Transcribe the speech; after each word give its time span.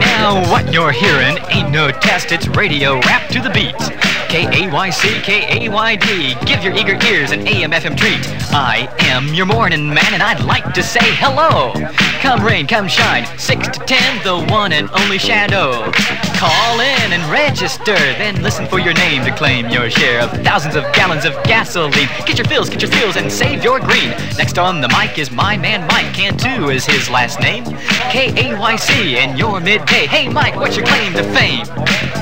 Now, 0.00 0.50
what 0.50 0.70
you're 0.70 0.92
hearing 0.92 1.38
ain't 1.48 1.70
no 1.70 1.90
test, 1.90 2.30
it's 2.30 2.46
radio 2.48 3.00
rap 3.00 3.30
to 3.30 3.40
the 3.40 3.48
beat. 3.48 4.19
K-A-Y-C, 4.30 5.22
K-A-Y-D. 5.22 6.36
Give 6.46 6.62
your 6.62 6.72
eager 6.74 6.96
ears 7.04 7.32
an 7.32 7.48
AM-FM 7.48 7.96
treat. 7.96 8.20
I 8.54 8.88
am 9.00 9.34
your 9.34 9.44
morning 9.44 9.88
man, 9.88 10.14
and 10.14 10.22
I'd 10.22 10.44
like 10.44 10.72
to 10.74 10.84
say 10.84 11.00
hello. 11.02 11.72
Come 12.20 12.46
rain, 12.46 12.68
come 12.68 12.86
shine, 12.86 13.26
6 13.38 13.68
to 13.68 13.80
10, 13.80 14.22
the 14.22 14.52
one 14.52 14.72
and 14.72 14.88
only 14.92 15.18
Shadow. 15.18 15.90
Call 16.36 16.78
in 16.78 17.12
and 17.12 17.24
register, 17.28 17.96
then 17.96 18.40
listen 18.40 18.66
for 18.66 18.78
your 18.78 18.94
name 18.94 19.24
to 19.24 19.34
claim 19.34 19.68
your 19.68 19.90
share 19.90 20.20
of 20.20 20.30
thousands 20.44 20.76
of 20.76 20.84
gallons 20.92 21.24
of 21.24 21.32
gasoline. 21.42 22.08
Get 22.24 22.38
your 22.38 22.46
fills, 22.46 22.70
get 22.70 22.82
your 22.82 22.90
feels, 22.92 23.16
and 23.16 23.32
save 23.32 23.64
your 23.64 23.80
green. 23.80 24.10
Next 24.38 24.58
on 24.58 24.80
the 24.80 24.88
mic 24.88 25.18
is 25.18 25.32
my 25.32 25.56
man 25.56 25.88
Mike, 25.88 26.14
Cantu 26.14 26.68
is 26.68 26.86
his 26.86 27.10
last 27.10 27.40
name. 27.40 27.64
K-A-Y-C, 27.64 29.18
and 29.18 29.36
your 29.36 29.58
midday. 29.58 30.06
Hey 30.06 30.28
Mike, 30.28 30.54
what's 30.54 30.76
your 30.76 30.86
claim 30.86 31.14
to 31.14 31.24
fame? 31.34 31.66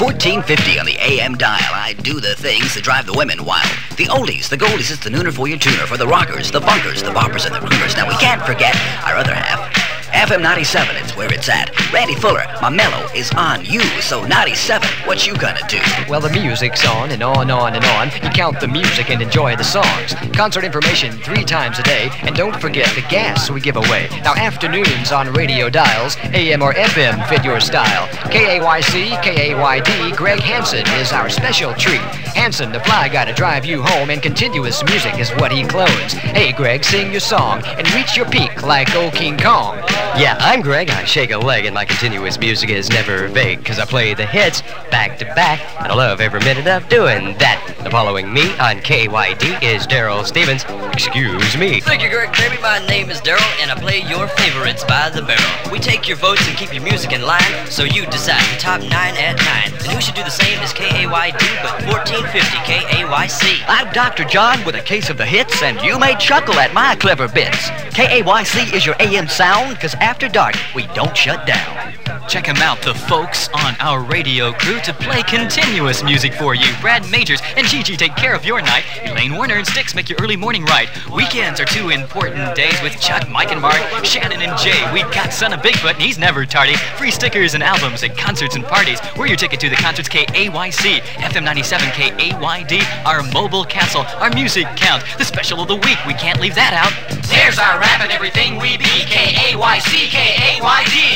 1450 0.00 0.78
on 0.80 0.86
the 0.86 0.96
AM 0.98 1.34
dial. 1.34 1.58
I 1.60 1.89
do 1.94 2.20
the 2.20 2.34
things 2.34 2.74
that 2.74 2.84
drive 2.84 3.06
the 3.06 3.14
women 3.14 3.44
wild. 3.44 3.70
The 3.96 4.06
oldies, 4.06 4.48
the 4.48 4.56
goldies, 4.56 4.90
it's 4.90 5.04
the 5.04 5.10
nooner 5.10 5.32
for 5.32 5.48
your 5.48 5.58
tuner. 5.58 5.86
For 5.86 5.96
the 5.96 6.06
rockers, 6.06 6.50
the 6.50 6.60
bunkers, 6.60 7.02
the 7.02 7.10
boppers, 7.10 7.46
and 7.46 7.54
the 7.54 7.60
crooners. 7.60 7.96
Now 7.96 8.08
we 8.08 8.14
can't 8.16 8.42
forget 8.42 8.74
our 9.04 9.16
other 9.16 9.34
half. 9.34 9.79
FM 10.12 10.42
97, 10.42 10.96
it's 10.96 11.16
where 11.16 11.32
it's 11.32 11.48
at. 11.48 11.70
Randy 11.92 12.14
Fuller, 12.14 12.44
my 12.60 12.68
mellow 12.68 13.06
is 13.14 13.30
on 13.36 13.64
you. 13.64 13.80
So 14.00 14.24
97, 14.26 14.88
what 15.06 15.26
you 15.26 15.36
gonna 15.36 15.60
do? 15.68 15.80
Well, 16.08 16.20
the 16.20 16.30
music's 16.30 16.86
on 16.86 17.10
and 17.12 17.22
on, 17.22 17.42
and 17.42 17.50
on 17.50 17.74
and 17.74 17.84
on. 17.84 18.08
You 18.22 18.30
count 18.30 18.60
the 18.60 18.68
music 18.68 19.10
and 19.10 19.22
enjoy 19.22 19.56
the 19.56 19.64
songs. 19.64 20.14
Concert 20.34 20.64
information 20.64 21.12
three 21.18 21.44
times 21.44 21.78
a 21.78 21.82
day, 21.82 22.10
and 22.22 22.34
don't 22.34 22.60
forget 22.60 22.88
the 22.94 23.02
gas 23.02 23.50
we 23.50 23.60
give 23.60 23.76
away. 23.76 24.08
Now, 24.22 24.34
afternoons 24.34 25.12
on 25.12 25.32
radio 25.32 25.70
dials, 25.70 26.16
AM 26.34 26.62
or 26.62 26.74
FM 26.74 27.26
fit 27.28 27.44
your 27.44 27.60
style. 27.60 28.08
KAYC, 28.30 29.10
KAYD, 29.22 30.16
Greg 30.16 30.40
Hansen 30.40 30.86
is 31.00 31.12
our 31.12 31.30
special 31.30 31.72
treat. 31.74 32.00
Hansen, 32.34 32.72
the 32.72 32.80
fly 32.80 33.08
guy 33.08 33.24
to 33.24 33.32
drive 33.32 33.64
you 33.64 33.82
home, 33.82 34.10
and 34.10 34.22
continuous 34.22 34.82
music 34.84 35.18
is 35.18 35.30
what 35.32 35.52
he 35.52 35.64
clones. 35.64 36.12
Hey, 36.12 36.52
Greg, 36.52 36.84
sing 36.84 37.10
your 37.10 37.20
song 37.20 37.62
and 37.64 37.90
reach 37.94 38.16
your 38.16 38.28
peak 38.28 38.62
like 38.62 38.94
old 38.94 39.12
King 39.14 39.38
Kong. 39.38 39.78
Yeah, 40.20 40.36
I'm 40.40 40.60
Greg. 40.60 40.90
I 40.90 41.04
shake 41.04 41.30
a 41.30 41.38
leg, 41.38 41.64
and 41.64 41.74
my 41.74 41.84
continuous 41.84 42.38
music 42.38 42.68
is 42.68 42.90
never 42.90 43.28
vague, 43.28 43.58
because 43.60 43.78
I 43.78 43.84
play 43.84 44.12
the 44.12 44.26
hits 44.26 44.62
back 44.90 45.18
to 45.18 45.24
back, 45.34 45.60
and 45.78 45.90
I 45.90 45.94
love 45.94 46.20
every 46.20 46.40
minute 46.40 46.66
of 46.66 46.88
doing 46.88 47.38
that. 47.38 47.76
The 47.82 47.90
following 47.90 48.32
me 48.32 48.52
on 48.58 48.80
KYD 48.80 49.62
is 49.62 49.86
Daryl 49.86 50.26
Stevens. 50.26 50.64
Excuse 50.92 51.56
me. 51.56 51.80
Thank 51.80 52.02
you, 52.02 52.10
Greg 52.10 52.32
Baby. 52.32 52.60
My 52.60 52.84
name 52.86 53.08
is 53.08 53.20
Daryl, 53.20 53.40
and 53.62 53.70
I 53.70 53.74
play 53.76 54.02
your 54.02 54.28
favorites 54.28 54.84
by 54.84 55.08
the 55.08 55.22
barrel. 55.22 55.72
We 55.72 55.78
take 55.78 56.06
your 56.06 56.18
votes 56.18 56.46
and 56.46 56.56
keep 56.56 56.74
your 56.74 56.82
music 56.82 57.12
in 57.12 57.22
line, 57.22 57.66
so 57.70 57.84
you 57.84 58.04
decide 58.06 58.44
the 58.54 58.60
top 58.60 58.80
nine 58.80 59.16
at 59.16 59.36
nine. 59.36 59.72
And 59.72 59.88
who 59.92 60.00
should 60.02 60.14
do 60.14 60.24
the 60.24 60.30
same 60.30 60.58
as 60.60 60.74
KAYD, 60.74 61.40
but 61.62 61.80
1450 61.88 62.56
KAYC. 62.68 63.64
I'm 63.68 63.90
Dr. 63.92 64.24
John 64.24 64.62
with 64.66 64.74
a 64.74 64.82
case 64.82 65.08
of 65.08 65.16
the 65.16 65.26
hits, 65.26 65.62
and 65.62 65.80
you 65.80 65.98
may 65.98 66.14
chuckle 66.16 66.54
at 66.54 66.74
my 66.74 66.94
clever 66.96 67.28
bits. 67.28 67.70
KAYC 68.00 68.72
is 68.72 68.86
your 68.86 68.94
AM 68.98 69.28
sound, 69.28 69.74
because 69.74 69.92
after 69.96 70.26
dark, 70.26 70.56
we 70.74 70.86
don't 70.94 71.14
shut 71.14 71.46
down. 71.46 71.92
Check 72.30 72.40
Check 72.40 72.48
'em 72.48 72.62
out, 72.62 72.80
the 72.80 72.94
folks 72.94 73.48
on 73.52 73.76
our 73.80 74.00
radio 74.00 74.52
crew 74.52 74.80
to 74.80 74.94
play 74.94 75.22
continuous 75.22 76.02
music 76.02 76.32
for 76.32 76.54
you. 76.54 76.72
Brad 76.80 77.06
Majors 77.10 77.42
and 77.56 77.66
Gigi 77.66 77.98
take 77.98 78.16
care 78.16 78.34
of 78.34 78.46
your 78.46 78.62
night. 78.62 78.84
Elaine 79.04 79.34
Warner 79.34 79.56
and 79.56 79.66
Sticks 79.66 79.94
make 79.94 80.08
your 80.08 80.18
early 80.22 80.36
morning 80.36 80.64
right. 80.64 80.88
Weekends 81.10 81.60
are 81.60 81.66
two 81.66 81.90
important 81.90 82.54
days 82.54 82.80
with 82.82 82.98
Chuck, 82.98 83.28
Mike, 83.28 83.52
and 83.52 83.60
Mark, 83.60 83.82
Shannon, 84.04 84.40
and 84.40 84.56
Jay. 84.58 84.90
We 84.92 85.02
got 85.12 85.34
Son 85.34 85.52
of 85.52 85.60
Bigfoot, 85.60 85.94
and 85.94 86.02
he's 86.02 86.16
never 86.18 86.46
tardy. 86.46 86.76
Free 86.96 87.10
stickers 87.10 87.52
and 87.52 87.62
albums 87.62 88.02
at 88.02 88.16
concerts 88.16 88.54
and 88.54 88.64
parties. 88.64 89.00
We're 89.18 89.26
your 89.26 89.36
ticket 89.36 89.60
to 89.60 89.68
the 89.68 89.76
concerts 89.76 90.08
KAYC, 90.08 91.02
FM 91.18 91.44
97 91.44 91.88
KAYD, 91.90 92.82
our 93.04 93.22
mobile 93.24 93.64
castle, 93.64 94.06
our 94.16 94.30
music 94.30 94.66
count, 94.76 95.04
the 95.18 95.24
special 95.26 95.60
of 95.60 95.68
the 95.68 95.76
week. 95.76 95.98
We 96.06 96.14
can't 96.14 96.40
leave 96.40 96.54
that 96.54 96.72
out. 96.72 96.92
There's 97.28 97.58
our 97.58 97.78
rap 97.90 98.00
and 98.02 98.12
everything 98.12 98.58
we 98.58 98.76
be. 98.76 98.84
KAYC, 98.84 100.10
KAYD. 100.14 101.09